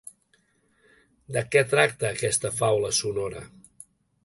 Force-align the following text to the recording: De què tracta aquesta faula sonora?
De 1.35 1.43
què 1.57 1.63
tracta 1.75 2.11
aquesta 2.15 2.53
faula 2.63 2.93
sonora? 3.03 3.47